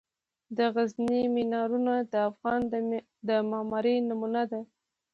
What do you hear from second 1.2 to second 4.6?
مینارونه د افغان د معمارۍ نمونه